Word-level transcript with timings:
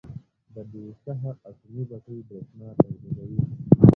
د 0.53 0.55
بوشهر 0.69 1.35
اټومي 1.49 1.83
بټۍ 1.89 2.17
بریښنا 2.27 2.69
تولیدوي. 2.81 3.39